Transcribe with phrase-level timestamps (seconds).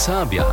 [0.00, 0.44] Sabia.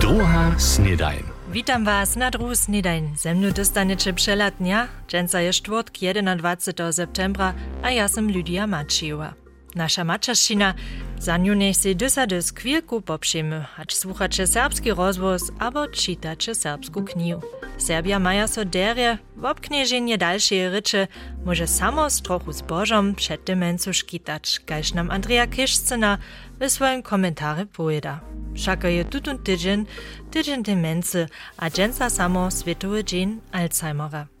[0.00, 1.22] Druga snedajn.
[1.52, 3.16] Witam Was na druhu snedajn.
[3.16, 4.88] Ze mną dostaniecie przelat dnia.
[5.08, 5.94] Dżęca jest czwartk
[6.36, 9.34] 21 septembra, a ja sam Lydia Macijowa.
[9.74, 10.74] Nasza maczarszczyna,
[11.18, 17.04] za nią niech się dosady z kwilku poprzemy, acz słuchacie serbski rozwoz, albo czytacie serbską
[17.04, 17.40] knihu.
[17.78, 21.08] Serbia maja so derje, w obknieżenie dalsze rycze,
[21.44, 26.18] może samo z trochu zbożom przed demencu szkitać, kajż nam Andrea Kiszcena
[26.60, 28.20] w swoim komentarze powiada.
[28.56, 29.86] Wszak je tutun tydzień,
[30.30, 34.39] tydzień demency, a dżęca samo Światowy Dzień Alzheimera.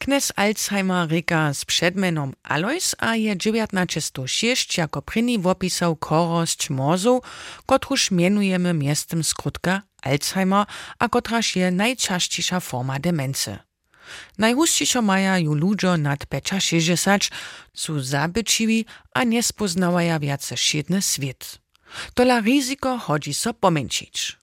[0.00, 7.22] Knes Alzheimer reka z przedmenom Alois a je 1906 jako pryni wopisał korosć mozu,
[7.66, 10.66] kotruż mienujemy miestem skrótka Alzheimer,
[10.98, 13.58] a kotraż je najczęściejsza forma demency.
[14.38, 15.54] Najhusćišo maja ju
[15.98, 17.30] nad 65
[17.74, 21.58] su zabyčiwi a nie spoznawaja wiace šedny świat.
[22.14, 24.39] Tola ryzyko chodzi so pomęcić.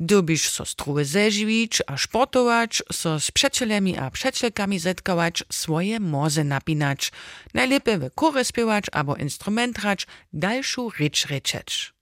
[0.00, 7.12] Dybisz so struły zeżywić a sportować, so z przyjacielami a przyjacielkami zetkować, swoje moze napinać,
[7.54, 11.98] najlepiej w kury śpiewać albo instrument grać, dalszą rycz ryczeć.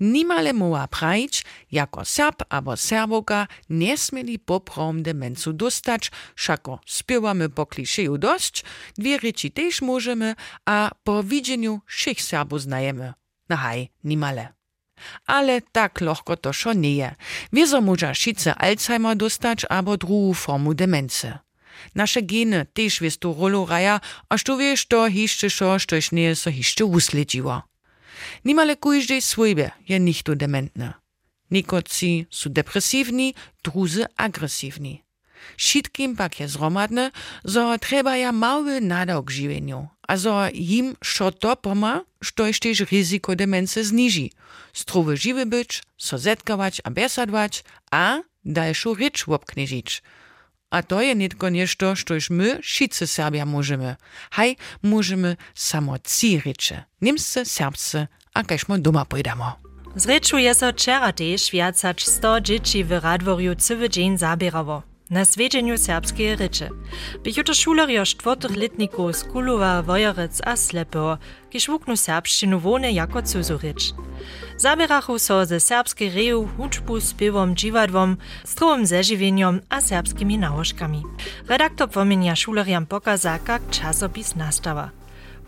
[0.00, 7.66] Nimale mowa prajić, jako Serb albo Serboka nie smieli poprom demencu dostać, szako śpiewamy po
[7.66, 8.64] klišeju dość,
[8.98, 13.12] dwie ryci też możemy, a po widzeniu všich Serbów znajemy.
[13.48, 14.57] No haj, nimale.
[15.26, 17.14] Ale tak lohko to szo nie je.
[17.52, 21.38] Wieso może šice Alzheimer dostać albo druhú formu demence.
[21.94, 26.34] Nasze geny też wiesz tu rolu raja, a što wiesz to hiszcze szo, štož nie
[26.36, 27.62] so hiszcze usledziło.
[28.44, 30.92] Nimale kujždej swojbe je nichto dementne.
[31.50, 35.02] Nikoci su depresivni, druzy agresivni.
[35.56, 37.10] Šitkim pak je zromadne,
[37.44, 43.36] zo treba ja mały nadok živenju, a zo jim šo to poma, štož tež riziko
[43.36, 44.32] demence zniži.
[45.98, 48.24] So zetkować a besadwać, a
[49.26, 50.02] wopkniežić.
[50.70, 53.96] A to je nitko nešto, štož my, šice Serbia, możemy.
[54.30, 59.52] Haj, możemy samo ci rycze, niemsce, serbsce, a kažmo doma pojdamo.
[59.96, 61.52] Zrečuje so včera tež
[61.98, 64.18] 100 dzieci w Radworju cywy dzień.
[65.10, 66.68] Na svedenju serbske reče.
[67.24, 71.16] Bihota šularja štvotrletnikov z Kulova, Vojarec a Slepo,
[71.48, 73.92] ki švuknu serbščino vone jako cuzurič.
[74.60, 81.02] Zaberahu so ze serbske reju hučbu s pivom, dživadvom, strovim zeživenjom a serbskimi naoškami.
[81.48, 84.90] Redaktor pomenja šularjam pokaza, kak časopis nastava.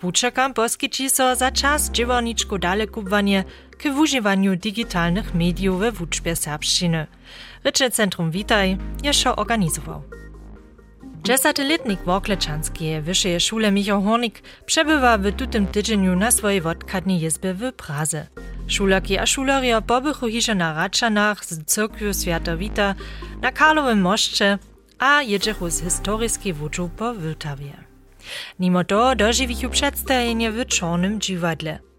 [0.02, 3.44] Vučakam poskiči so za čas dživorničko dale kupvanje
[3.76, 7.06] k uživanju digitalnih medijev v vučbe serbščine.
[7.64, 10.02] Rycze Centrum Witaj jeszcze organizował.
[11.24, 17.72] Dziesięcioletnik Wokleczanskiej Wyższej Szule Michał Hornik przebywa w tutym tydzieniu na swojej wodkadnej izbie w
[17.72, 18.26] Praze.
[18.68, 22.94] Szulaki a szulerio pobychu hisze na Raczanach z cyrkwiu Świata Wita,
[23.40, 24.58] na Karlowym moście,
[24.98, 27.72] a jedziechu z historycznej wuczu po Wyltawie.
[28.60, 31.89] Mimo to dożywichu przedstawienie w czarnym dziwadle.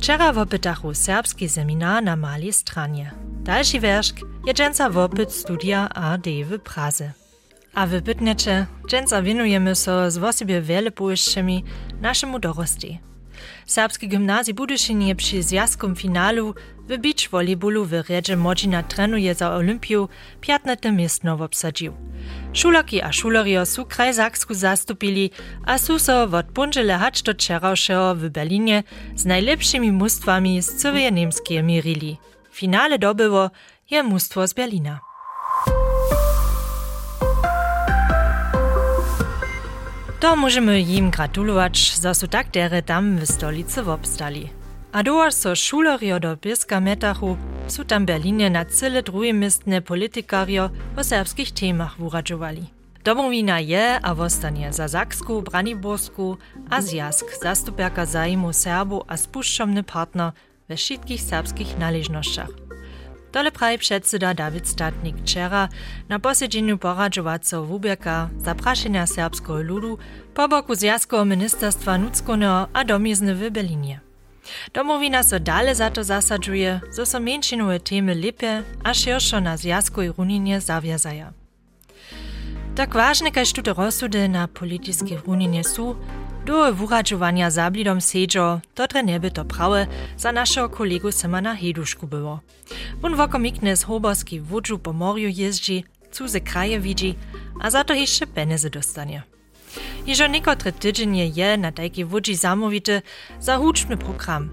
[0.00, 3.10] Wczera wopytachu serbski seminar na Mali Stranie.
[3.42, 4.16] Dalszy werszk
[4.46, 7.12] je dżęca wopyt studia AD w Praze.
[7.74, 11.64] A wy pytniecie, dżęca winujemy so z wosibie wiele pójściami
[12.00, 13.00] naszemu dorosti.
[13.66, 16.54] Serbski gimnazji Budyšinie przy zjazkom finalu
[16.88, 20.08] w beach volleyballu w Redzie Modzina trenuje za Olimpiu
[20.40, 21.92] 15 miestno obsadził.
[22.52, 25.30] Szulaki a szulerio su kraj Saksku zastupili,
[25.66, 28.82] a su so od punżele hacz do wczorajszego w Berlinie
[29.16, 32.18] z najlepszymi mustwami z całej niemskie mirili.
[32.52, 33.50] Finale dobyło
[33.90, 35.09] je mustwo z Berlina.
[40.20, 44.48] To możemy im gratulować, za su tak dere tam w stolicy wobstali.
[44.92, 47.36] A doar so šulerio do Biska metachu,
[47.68, 52.66] su tam Berlinie na cyle drugimistne politikario o serbskich temach wuradżowali.
[53.04, 56.36] Domowina je a wostanie za Saksku, Braniborsku
[56.70, 60.32] a zjazk zastupiaka zajmu Serbu a spuszczomny partner
[60.68, 62.69] we wszystkich serbskich należnościach.
[63.32, 65.68] Dole praj předsyda David Statnik wczera
[66.08, 69.98] na posiedzeniu poradžovaceho wubierka zapraszenia serbskiego ludu
[70.34, 74.00] po boku Zjazkoho ministerstwa nuckoneho a domizny w Berlinie.
[74.74, 80.12] Domowina so dale za to zasadžuje, zo so menšinové temy lepie a širšo na Zjazkoj
[80.18, 81.32] runinie zaviazaja.
[82.74, 85.96] Tak ważne kaž tute rozsudy na politiskiej runinie su,
[86.44, 92.40] do wuradžovania zablidom sedžo, dotre neby to prawe za naszego kolegu Semana Heduszku było.
[93.02, 97.14] Won wokomikne z hoborski wodżu po morju jeździ, cuze kraje widzi,
[97.60, 99.22] a za to jeszcze peneze dostanie.
[100.06, 103.02] Iżo niekotre tydzienie je na tajki wodzi zamówity
[103.40, 104.50] za huczny program.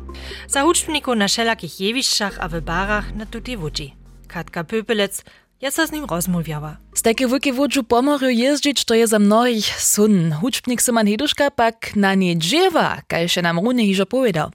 [0.48, 3.95] Za huczbniku na wszelakich jewiszczach a w barach na tuti wodzi.
[4.28, 5.24] Katka Pöpelec
[5.62, 6.78] ja sa z nim rozmówiała.
[6.97, 10.31] Z takie wujki wódżu pomorju jeździć to je za mnohich sun.
[10.41, 14.49] Huczpnik Syman Heduszka pak na nie drzewa, kaj się nam runie hižo powiedział.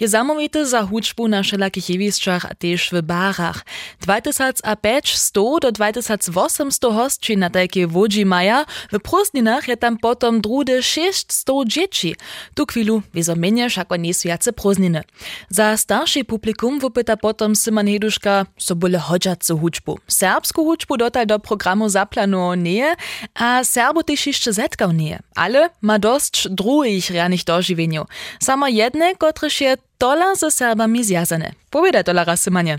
[0.00, 3.64] Je zamówity za huczbu na wszelakich jewiszczach a też w barach.
[4.00, 11.46] 2100 do 2800 hostczy na takie wodzi maja, w prózdninach je tam potom drude 600
[11.66, 12.16] dzieci.
[12.54, 15.02] Tu chwilu wiezo meniesz, ako nie są jace prózdniny.
[15.50, 19.98] Za starszy publikum wypyta potom Syman Heduszka, so byle hodżacu huczbu.
[20.08, 22.94] Serbsku huczbu dotal do programu zaplanowanie,
[23.34, 25.18] a Serbo jeszcze zetkał nie.
[25.34, 28.04] Ale ma dość drugich ranych dożywieniu.
[28.40, 31.52] Samo jedne, które się tola ze Serbami zjazane.
[31.70, 32.78] Powiedaj tola Symanie.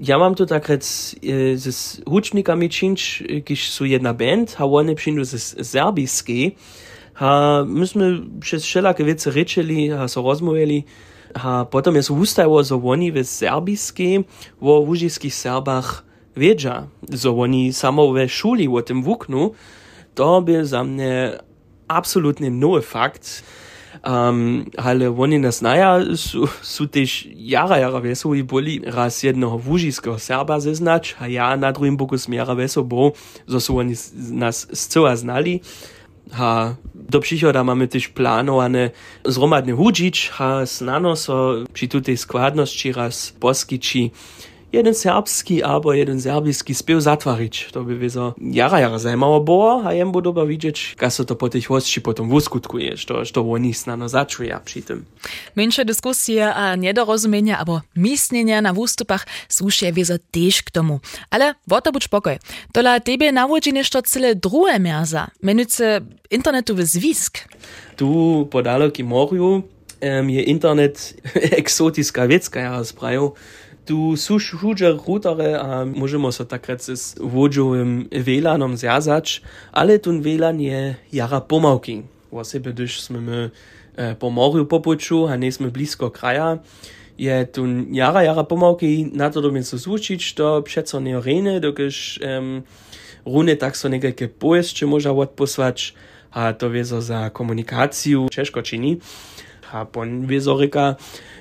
[0.00, 1.14] Ja mam tu tak rec
[1.54, 3.22] z hucznikami czynć,
[3.56, 6.56] su jedna band, a one przyjdą z serbijskiej.
[7.14, 10.84] A myśmy przez wszelakie wiece ryczeli, a so rozmawiali,
[11.34, 14.24] a potem jest ustało, że oni w serbijskiej,
[14.60, 16.04] w łużyskich Serbach
[16.36, 19.52] wiedzia, że oni samo we szuli o tym wuknu,
[20.14, 21.38] to był za mnie
[21.88, 23.42] absolutnie nowy fakt.
[24.04, 26.00] Um, ale oni nas znaja,
[26.62, 31.96] su, też jara jara wesoły byli raz jednego wóżyskiego Serba zeznać, a ja na drugim
[31.96, 33.12] boku smiera weso, bo
[33.48, 33.94] że su oni
[34.30, 35.60] nas zcela znali.
[36.38, 38.90] A do przychoda mamy też planowane
[39.24, 44.10] zromadne hudzić, a znano so przy tutej składności raz poskici
[44.72, 47.68] jeden serbski albo jeden serbijski spiew zatwarić.
[47.72, 51.66] To by wieso jara jara zajmało było, a jem doba widzieć, jak to po tych
[51.66, 55.04] hości potom wuskutkuje, što, što oni snano zaczuje przy tym.
[55.56, 61.00] Mniejsze dyskusje a niedorozumienia albo misnienia na wystupach słusznie wieso też k tomu.
[61.30, 62.38] Ale wota budź pokoj.
[62.72, 67.38] Tola tebe nawodzi nešto cyle druhe merza, menujce internetowy zwisk.
[67.96, 69.62] Tu po dalekim morju
[70.02, 71.14] um, je internet
[71.60, 73.32] eksotiska wiecka, ja sprają.
[73.84, 79.40] Tu sušuđe rutare, a možemo se takrat s vođovim velanom zjazač,
[79.70, 82.02] ale tun velan je jara pomavki.
[82.30, 83.50] Osebe, když smo mi eh,
[83.96, 86.58] äh, po morju popuču, a ne smo blisko kraja,
[87.18, 92.20] je tun jara jara pomavki na to domin se zvučič, to přeco ne rene, dokiž
[92.22, 92.64] um, ähm,
[93.26, 95.92] rune tak so nekajke poješče moža odposvač,
[96.32, 98.98] a to vezo za komunikacijo, češko čini.
[99.72, 100.94] Hapon Vezorika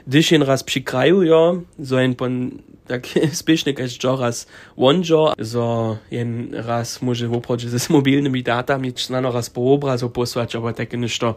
[0.05, 1.41] Dishin raz prikrajujo,
[1.77, 1.85] ja.
[1.85, 2.51] so en pon
[2.87, 3.07] tak
[3.41, 4.45] spešnik až džo raz
[4.75, 10.71] onžo, so en raz može voproč z mobilnimi datami člano raz po obrazu posvač, obo
[10.71, 11.35] tako nešto.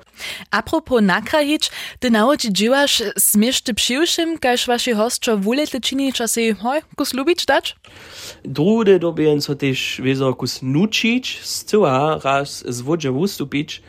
[0.50, 1.70] Apropo nakrajič,
[2.00, 7.74] ty naoči dživaš smiešty pšivšim, kaž vaši hostčo vulete čini časy, hoj, kus lubič dač?
[8.44, 13.82] Drude dobien so tež vezor kus nučič, stua raz zvodže vustupič,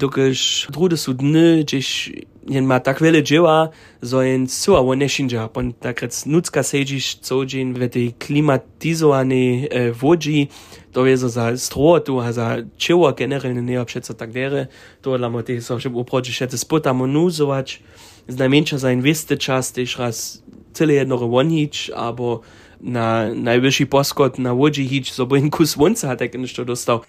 [0.00, 2.10] dokaž drude so dny, češ
[2.48, 3.68] jen ma tak wiele dzieła,
[4.02, 9.68] że jen suła wo nešinja, pon tak rec nucka sedzisz co dzień w tej klimatizowanej
[9.70, 10.48] e, wodzi,
[10.92, 14.66] to jest za strotu, a za cieło generalnie nie przeco tak wiele,
[15.02, 17.82] to dla mnie też sobie uprodzić się spota monuzować,
[18.28, 20.42] z najmniejsza za inwesty czas też raz
[20.72, 22.40] tyle jednego wonić, albo
[22.80, 27.00] na najwyższy poskot na wodzi hić, so bo in kus wonca tak ništo dostał.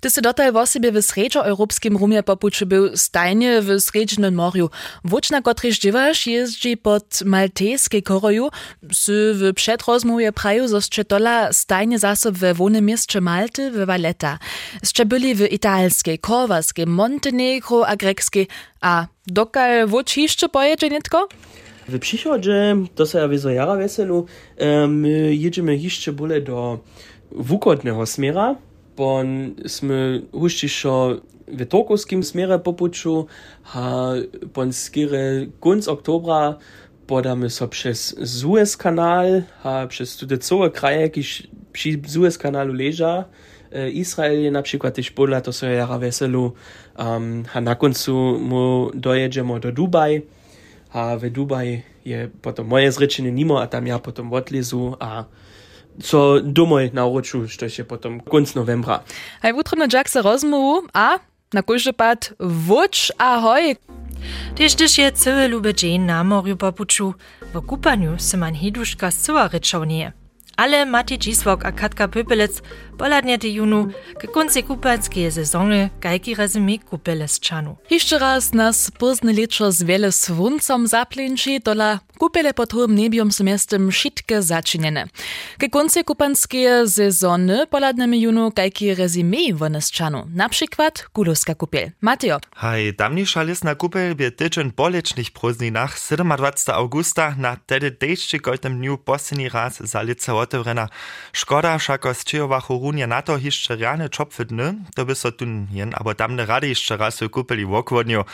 [0.00, 4.70] Ty si dotaj wo sobie w srednjoeuropskim rumie popuczy był stajnie w Sredźnym morju.
[5.04, 8.48] Wódź, na kotryż dziewasz, jeździ pod maltejskie koroju,
[8.92, 14.38] sy w przedrozmowie praju, zoscze tola stajnie zasob we wonym mieście Malty w Valletta.
[14.84, 18.48] Scze byli w italskiej, korwarskiej, Montenegro a greckiej,
[18.80, 21.28] a dokal wódź jeszcze pojedzie nitko?
[21.88, 24.26] W przychodzie, to se ja wieso jara weselu,
[24.88, 26.78] my jedziemy jeszcze bóle do
[27.30, 28.56] wukodnego smiera,
[28.96, 33.28] пон сме хушчи шо ветоковским смере попучу,
[33.74, 34.16] а
[34.54, 36.58] пон скире гунц октobra
[37.06, 43.24] podamy so przez Suez kanal, a przez tutaj cały kraj, jakiś przy Suez kanalu leża,
[43.72, 46.52] e, Izrael na przykład też podla to sobie jara weselu,
[46.98, 50.22] um, a na końcu mu dojedziemy do Dubaj,
[50.92, 55.24] a w Dubaj je potem moje zryczenie nimo, a tam ja potem odlezu, a
[56.02, 59.00] co domoj nauczył, što się potem koniec novembra.
[59.42, 61.18] A jutro na Jacksa rozmowu, a
[61.52, 63.76] na każdy pad wódź ahoj.
[64.54, 67.14] Tyż tyż je całe lube dzień na morju popuczu,
[67.54, 70.12] w kupaniu se man hiduszka z cała ryczał nie.
[70.56, 72.62] Ale Mati Dziswok a Katka Pöpelec
[72.98, 77.76] Poladnie te junu, k konci kupanskie sezony, kajki rezumi kupele z czanu.
[77.90, 83.40] Jeszcze raz nas pozne leczo z wiele słońcom zaplinczy, dola kupele pod hołym nebiom z
[83.40, 85.06] miastem szitke zaczynione.
[85.58, 91.90] K konci kupanskie sezony poladniemy junu kajki rezumi wone z czanu, na przykład Kuluska kupel.
[92.00, 92.40] Mateo.
[92.56, 96.32] Hej, damniejsza lisna kupel by tydzień polecznych prózdninach 27
[96.74, 100.88] augusta na tedy dejście gojtem dniu posledni raz za lice otewrena.
[101.32, 105.44] Szkoda všako z Čejovachu runie na to jeszcze rane čopfy dny, to by so tu
[105.70, 108.24] jen abo tamne rady jeszcze raz kupili w okvodniu.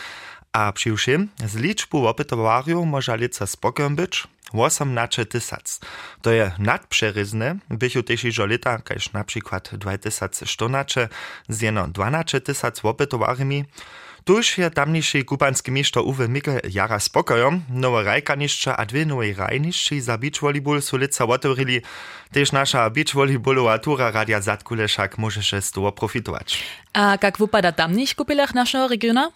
[0.52, 5.80] A przy všem, z liczbu opytowariów może lica spokojom być, 18 tysac.
[6.22, 11.08] To je nadprzeryzne, bychu też iżo lita, kaž na przykład 2014
[11.48, 13.64] z jeno 12 tysac opytowarimi,
[14.24, 20.02] Tuż je tamniejszy kupanski mieszto Uwe Mikkel jara spokojom, nowe rajkaniszcze a dwie nowe rajniszczy
[20.02, 21.80] za beach volleyball su lica otworili,
[22.32, 26.64] też nasza beach volleyballowa tura Radia Zatkuleszak może się z tego profitować.
[26.92, 29.30] A jak wypada tamnych kupilach naszego regiona?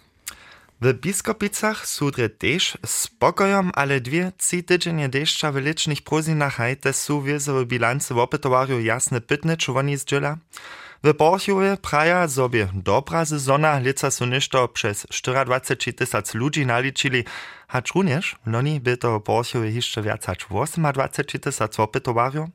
[0.81, 6.93] W Biskopicach są dre też spokojom, ale dwie, trzy tydzienie deszcza w licznych prózdninach hajte
[6.93, 10.37] są w bilancy opytowariu jasne pytne, czy oni zdziela.
[11.05, 14.27] W Borchowie praja sobie dobra sezona, lica su
[14.69, 15.07] przez
[15.45, 17.25] 24 tysac ludzi naliczyli,
[17.69, 20.47] hacz również loni by to Borchowie jeszcze hacz
[20.93, 22.49] 28 tysac opytowariu.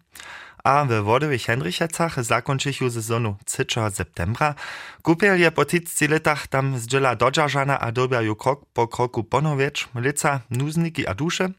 [0.68, 4.56] A w wodowych Henrychecach zakończychu sezonu 3 septembra.
[5.02, 10.40] Kupiel je po 30 latach tam zdziela dodżarzana a dobiają krok po kroku ponowiecz, lica,
[10.50, 11.50] nuzniki a dusze,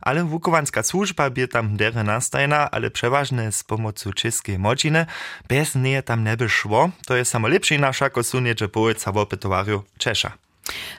[0.00, 5.06] ale wukowanska służba by tam dere nastajna, ale przeważnie z pomocą czeskiej modziny,
[5.48, 9.16] bez niej tam nie by szło, to jest samo lepszy nasza kosunie, że połyca w
[9.16, 10.47] opytowariu Czesza.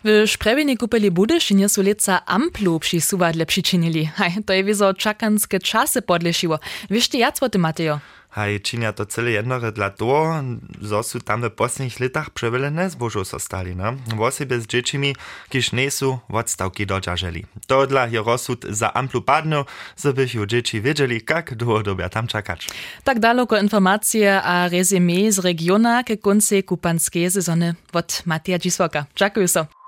[0.04, 4.06] W Szprewinie kupili Budyšinie su leca amplu přisuwadle přičinili.
[4.06, 6.60] Haj, to je wizo čakanske czasy podlešiło.
[6.90, 8.00] Wiesz ty jac o tym, Mateo?
[8.30, 10.46] Haj, činia to celé jednore dla toho,
[10.86, 13.98] zo sú tam v posledných letách preveľa nezbožov zostali, no?
[14.14, 15.18] Vosebe s dziecimi,
[15.50, 17.50] kiž nie sú odstavky dodžaželi.
[17.66, 19.66] To dla je rozsud za amplu padnú,
[19.98, 22.70] so bych ju dzieci wiedzieli, jak długo tam czekać.
[23.04, 29.06] Tak daleko informacje a rezime z regiona ke konce kupanskiej sezony od Mateja Dziswoka.
[29.16, 29.79] Dziękuję so.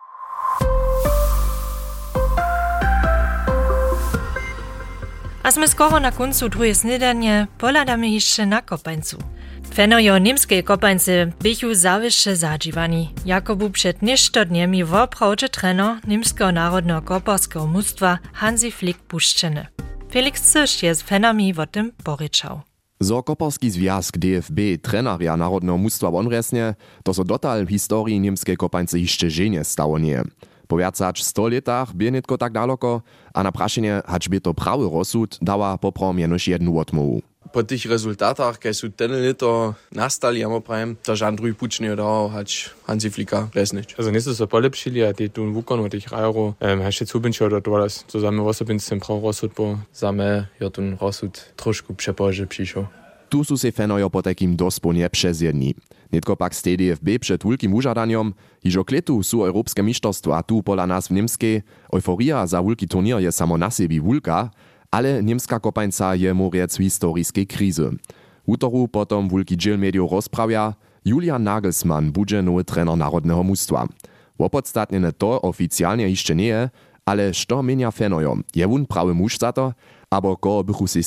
[5.43, 9.17] A sme skoro na koncu drugie snedanie, poladamy jeszcze na kopańcu.
[9.73, 17.01] Fenojo niemskiej kopańcy bychu zawyższe zadziwani, jakobu przed nieszto dniemi w oprawdzie trener Niemskiego Narodnego
[17.01, 19.67] Koparskiego Mustwa Hansi Flick puszczeny.
[20.11, 22.61] Felix Cysz jest fenami o tym poryczał.
[22.99, 28.99] Zo Koparski związk DFB treneria Narodnego Mustwa onresnie, to so dotal w historii niemskiej kopańcy
[28.99, 30.23] jeszcze żenie stało nie.
[30.71, 33.03] Po viac hač 100 letach bie netko tak daleko
[33.35, 37.19] a na prašenje hač by to prawy rozsud dała poprom jenož jednu odmovu.
[37.51, 41.95] Po tych rezultatach, które są ten leto nastali, ja powiem, to żaden drugi pucz nie
[41.95, 43.95] dał, hać Hansi Flicker lesnić.
[43.97, 47.49] Also nie so polepšili, a ty tu wukon od ich rajero, um, haš się cubinčo
[47.49, 51.93] do tolas, co zame rozsobin z tym praw rozsud, bo Zame je ten rozsud trošku
[51.93, 52.87] przepože přišel.
[53.31, 55.75] Tu su se fenojo po takim dosponie przezjedni.
[56.11, 58.33] Netko pak z TDFB przed wulkim użadaniem,
[58.63, 61.61] hižo kletu su europejskie mistrzostwa tu pola nas w Niemskiej,
[61.93, 64.49] euforia za wulki turnier je samo na sebi wulka,
[64.91, 67.89] ale niemska kopańca je moriec historiskiej krizy.
[68.45, 70.73] Utoru potom wulki dziel medio rozprawia,
[71.05, 73.87] Julian Nagelsmann bude nowy trener narodnego mustwa.
[74.37, 76.69] Opodstatnjene to oficjalnie jeszcze nie
[77.05, 79.73] ale što mienia fenojo, je wun prawy muž za to,
[80.09, 81.03] abo ko bychu si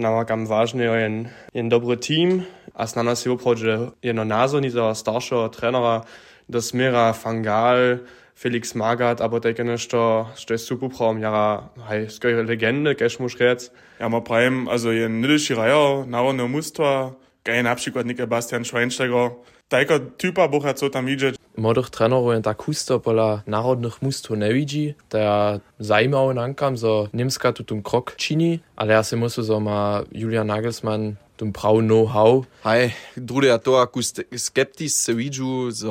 [0.00, 0.10] skerie přeli.
[0.14, 2.42] Namakam ważny jen, jen dobry team,
[2.74, 6.02] a znana si oprawdzie jedno nazornica starszego trenera,
[6.48, 7.98] do Smira Fangal,
[8.34, 13.36] Felix Magath, aber takie nešto, što je super prom, jara, hej, skoro legende, kež muž
[13.40, 13.70] rec.
[14.00, 17.12] Ja ma prajem, also jen nydyši rajo, narodného mustva,
[17.44, 19.30] kaj na przykład Nikel Bastian Schweinsteiger,
[19.68, 24.54] Tajka typa bucha, co tam idzie, Młodych trenerów jen tak husto pola narodnych mustw nie
[24.54, 29.42] widzi, to ja zajmował nankam, że Niemska tu ten krok czyni, ale ja si muszę,
[29.44, 32.44] że ma Julian Nagelsmann ten praw know-how.
[32.64, 34.00] Hej, drugie ja to ako
[34.36, 35.88] skeptis se widzu, że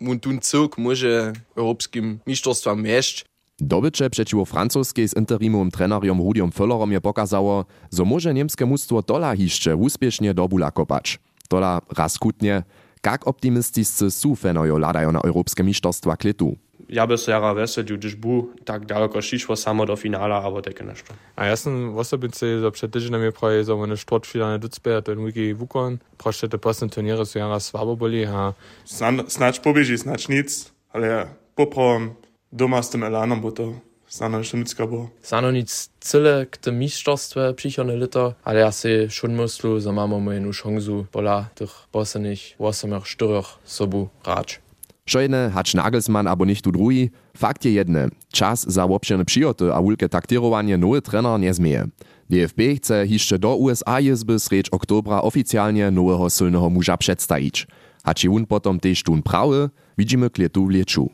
[0.00, 3.24] mun tun cyrk może europejskim mistrzostwom mieść.
[3.58, 9.36] Dobycze przeciwko francuskiej z interimum trenerem Rudiom Föllerom je pokazało, że może niemskie mustwo tola
[9.36, 11.18] hiszcze uspiesznie do bula kopać.
[11.48, 12.62] Tola raz kutnie,
[13.06, 16.56] jak optymistiscy su fenojo ladają na europejskie mistrzostwa kletu.
[16.88, 20.84] Ja by se jara veselił, gdyż był tak daleko šišło samo do finala, aber takie
[20.84, 21.14] nešto.
[21.36, 25.54] A ja sam osobnicy za przed tydzieniem je prawie za one sportfinale Dutzberg, ten wiki
[25.54, 28.52] wukon, proszę te posne turniery su jara słabo boli, a
[28.86, 32.10] Snan- snacz pobieži, snacz nic, ale poprom
[32.52, 33.72] doma z tym elanom, bo to
[34.10, 35.08] Znano jeszcze nicka było.
[35.22, 40.20] Znano nic cyle k tym mistrzostwie przychodne lito, ale ja si schon myślę, że mamy
[40.20, 44.60] moją szansę pola tych poslednych 8-4 sobu rać.
[45.06, 48.08] Šojne, hač Nagelsmann abo nicht tu drugi, fakt je jedne.
[48.32, 51.86] Čas za wopšene přijoty a wulke taktirowanie nowy trener nie zmieje.
[52.30, 57.66] DFB chce hišće do USA jezby sreč oktobra oficjalnie nowego silnego muża przedstawić.
[58.04, 61.10] Hač je on potom tež tun prawy, widzimy kletu w lieczu.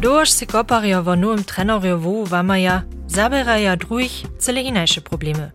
[0.00, 5.50] Dołoż si kopario wo nowym trenerju wamaja, zabieraja druhich cele inajsze problemy.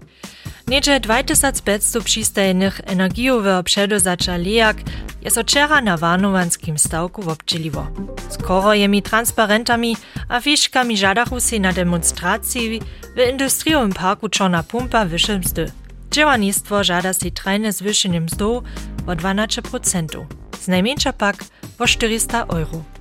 [0.67, 4.77] Niedzie 2500 przystajnych energiowych przedozacza lejak
[5.21, 7.87] jest oczera na warnowanskim stałku w obczyliwo.
[8.29, 9.97] Skoro jemi transparentami
[10.29, 12.81] a fiszkami żadachu si na demonstracji
[13.15, 15.71] w industriowym parku Czona Pumpa wyższe mzdy.
[16.11, 18.63] Działannictwo żada si trajne zwyższenie mzdu
[19.07, 20.25] o 12%,
[20.61, 21.35] z najmniejsza pak
[21.79, 22.94] o 400 euro.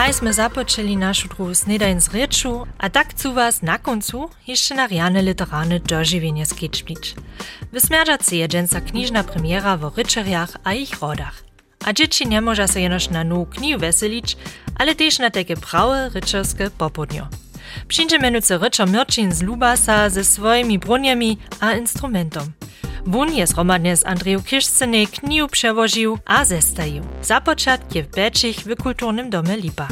[0.00, 4.72] Haj sme započeli našu druhú snedajn z reču a tak chcú vás na koncu jeszcze
[4.72, 7.20] na riane literárne doživienie skečplič.
[7.68, 11.44] Wysmiadzacy je dženca knižna premiera vo rečeriach a ich rodach.
[11.84, 14.40] A dzieci nie może się na nową knihu weselić,
[14.80, 17.28] ale też na takie prawe ryczerskie popodnio.
[17.88, 22.59] Przyjdzie menuce ryczer Mirczin z Lubasa ze swoimi broniami a instrumentom.
[23.10, 27.02] Wun je zromadnie z Andreju Kiszcenej knihu przewoził a zestajił.
[27.22, 29.88] Započat je w Bečich w kulturnym domie Lipa.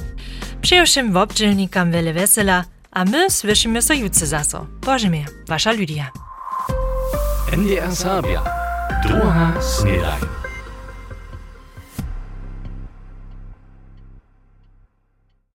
[0.63, 4.67] Przyjewszym wobdźelnikam wiele wesela, a my słyszymy so jutce zaso.
[4.87, 6.11] Bożymie, wasza Lydia.
[7.53, 8.43] NDR Sabia.
[9.03, 10.38] Druga snedajn.